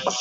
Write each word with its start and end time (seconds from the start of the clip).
Set 0.00 0.14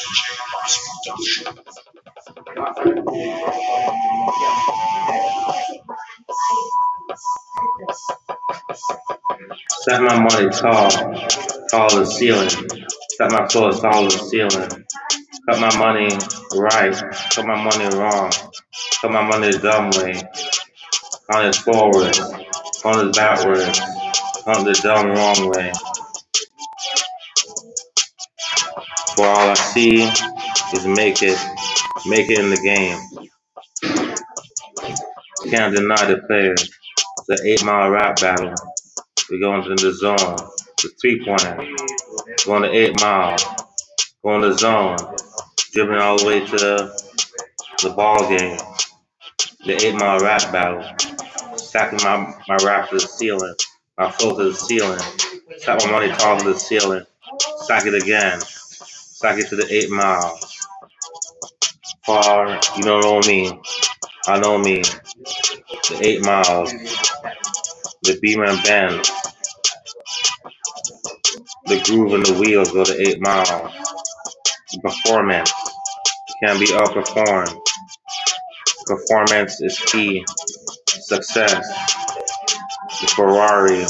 my 10.02 10.20
money 10.20 10.50
tall, 10.50 10.90
tall 11.70 11.90
the 11.96 12.04
ceiling. 12.06 12.50
Set 12.50 13.32
my 13.32 13.48
floor 13.48 13.72
tall 13.72 14.04
the 14.04 14.10
ceiling. 14.10 14.86
Cut 15.50 15.62
my 15.62 15.74
money 15.78 16.10
right, 16.56 16.94
cut 17.32 17.46
my 17.46 17.64
money 17.64 17.88
wrong. 17.96 18.34
Cut 19.02 19.12
my 19.12 19.26
money 19.26 19.52
the 19.52 19.60
dumb 19.60 19.92
way. 19.92 20.22
On 21.34 21.46
it 21.46 21.56
forward, 21.56 22.20
on 22.84 23.08
it 23.08 23.16
backward, 23.16 23.80
on 24.46 24.66
the 24.66 24.74
dumb 24.84 25.12
wrong 25.12 25.50
way. 25.52 25.72
For 29.20 29.28
all 29.28 29.50
I 29.50 29.54
see 29.54 30.02
is 30.02 30.88
make 30.88 31.22
it, 31.22 31.38
make 32.06 32.30
it 32.30 32.40
in 32.40 32.50
the 32.52 32.62
game. 32.64 32.98
Can't 35.52 35.76
deny 35.76 36.06
the 36.06 36.20
players. 36.26 36.72
An 37.28 37.38
eight 37.46 37.66
mile 37.66 37.90
rap 37.90 38.22
battle. 38.22 38.54
We're 39.30 39.42
going 39.42 39.64
to 39.64 39.76
the 39.76 39.94
zone. 39.94 40.38
The 40.82 40.90
three 41.02 41.26
pointer. 41.26 41.58
Going 42.46 42.64
to 42.64 42.70
eight 42.70 43.02
mile. 43.02 43.36
Going 44.24 44.42
to 44.44 44.58
zone. 44.58 44.96
Dribbling 45.74 46.00
all 46.00 46.18
the 46.18 46.26
way 46.26 46.40
to 46.46 46.96
the 47.82 47.90
ball 47.90 48.30
game. 48.30 48.58
The 49.66 49.86
eight 49.86 49.96
mile 49.96 50.22
rap 50.22 50.50
battle. 50.54 51.58
Stacking 51.58 52.00
my, 52.06 52.34
my 52.48 52.58
rap 52.64 52.88
to 52.92 52.96
the 52.96 53.02
ceiling. 53.02 53.56
My 53.98 54.12
flow 54.12 54.38
to 54.38 54.46
the 54.46 54.54
ceiling. 54.54 55.02
Stack 55.58 55.84
my 55.84 55.92
money 55.92 56.08
tall 56.08 56.40
to 56.40 56.54
the 56.54 56.58
ceiling. 56.58 57.06
Stack 57.64 57.86
it 57.86 57.96
again. 57.96 58.40
Stack 59.20 59.38
it 59.38 59.50
to 59.50 59.58
the 59.58 59.68
eight 59.70 59.90
miles. 59.90 60.58
Far, 62.06 62.58
you 62.78 62.84
don't 62.84 63.02
know 63.02 63.20
me. 63.28 63.52
I 64.26 64.40
know 64.40 64.58
me. 64.58 64.82
The 65.90 66.00
eight 66.02 66.24
miles. 66.24 66.72
The 68.04 68.18
beamer 68.22 68.46
and 68.46 68.64
bend. 68.64 69.10
The 71.66 71.82
groove 71.84 72.14
and 72.14 72.26
the 72.26 72.40
wheels 72.40 72.72
go 72.72 72.86
to 72.86 73.10
eight 73.10 73.20
miles. 73.20 73.74
Performance 74.82 75.52
can 76.42 76.58
be 76.58 76.68
outperformed. 76.68 77.60
Performance 78.86 79.60
is 79.60 79.78
key. 79.80 80.26
Success. 80.88 81.68
The 83.02 83.08
Ferrari, 83.08 83.86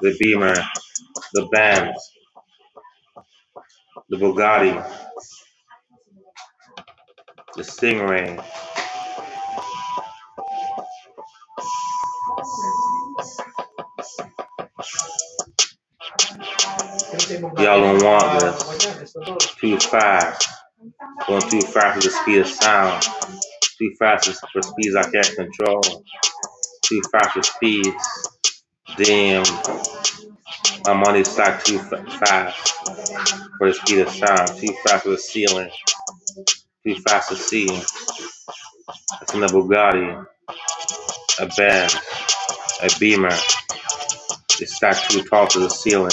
the 0.00 0.16
Beamer, 0.18 0.56
the 1.34 1.46
Benz, 1.52 2.15
the 4.10 4.16
Bugatti, 4.18 4.74
the 7.56 7.62
Stingray. 7.62 8.44
Y'all 17.58 17.80
don't 17.80 18.02
want 18.04 18.40
this. 18.40 18.76
Too 19.60 19.78
fast. 19.78 20.48
Going 21.26 21.42
too 21.42 21.62
fast 21.62 21.96
with 21.96 22.04
the 22.04 22.10
speed 22.10 22.38
of 22.40 22.48
sound. 22.48 23.04
Too 23.78 23.94
fast 23.98 24.26
for 24.52 24.62
speeds 24.62 24.96
I 24.96 25.10
can't 25.10 25.36
control. 25.36 25.82
Too 26.84 27.02
fast 27.12 27.32
for 27.32 27.42
speeds. 27.42 28.04
Damn, 28.96 29.44
my 30.84 30.94
money 30.94 31.24
stacked 31.24 31.66
too 31.66 31.78
fast 31.78 32.72
for 33.58 33.68
the 33.68 33.74
speed 33.74 34.00
of 34.00 34.10
sound. 34.10 34.48
Too 34.58 34.74
fast 34.86 35.04
for 35.04 35.10
the 35.10 35.18
ceiling. 35.18 35.70
Too 36.86 36.96
fast 36.96 37.30
to 37.30 37.36
see. 37.36 37.66
It's 39.22 39.34
in 39.34 39.40
the 39.40 39.46
Bugatti, 39.48 40.26
a 41.40 41.46
Benz, 41.56 41.96
a 42.82 42.98
Beamer. 42.98 43.36
It's 44.60 44.76
stacked 44.76 45.10
too 45.10 45.22
tall 45.22 45.46
to 45.48 45.58
the 45.60 45.68
ceiling. 45.70 46.12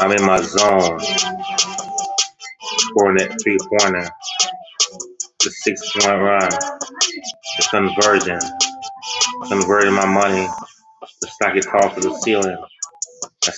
I'm 0.00 0.12
in 0.12 0.24
my 0.24 0.40
zone, 0.40 1.00
scoring 2.76 3.18
that 3.18 3.38
three 3.42 3.58
pointer, 3.68 4.10
the 5.44 5.50
six 5.50 5.92
point 5.92 6.22
run, 6.22 6.50
the 6.50 7.68
conversion, 7.70 8.40
converting 9.48 9.94
my 9.94 10.06
money, 10.06 10.48
the 11.22 11.28
stack 11.28 11.56
it 11.56 11.64
tall 11.64 11.94
to 11.94 12.00
the 12.00 12.14
ceiling, 12.22 12.58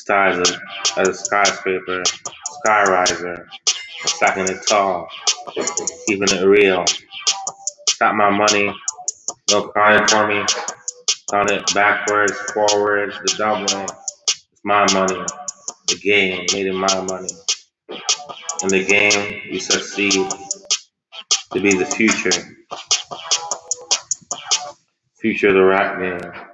high 0.08 0.30
as 0.30 0.50
a, 0.50 1.00
as 1.00 1.08
a 1.08 1.14
skyscraper, 1.14 2.02
skyriser, 2.66 3.46
stacking 4.06 4.48
it 4.48 4.66
tall, 4.68 5.08
keeping 6.06 6.28
it 6.30 6.44
real. 6.44 6.84
Stack 7.88 8.14
my 8.16 8.30
money, 8.30 8.74
don't 9.48 9.72
for 10.10 10.26
me, 10.28 10.44
count 11.30 11.50
it 11.50 11.74
backwards, 11.74 12.32
forwards, 12.52 13.16
the 13.24 13.34
doubling. 13.38 13.88
It's 14.52 14.62
my 14.64 14.86
money. 14.94 15.24
The 15.88 15.96
game, 15.96 16.46
made 16.52 16.66
it 16.66 16.74
my 16.74 17.02
money. 17.02 17.28
In 18.62 18.68
the 18.70 18.84
game, 18.84 19.42
we 19.52 19.60
succeed 19.60 20.14
to 21.52 21.60
be 21.60 21.76
the 21.76 21.84
future, 21.84 22.56
future 25.14 25.48
of 25.48 25.54
the 25.54 25.62
Rock 25.62 25.98
game. 25.98 26.51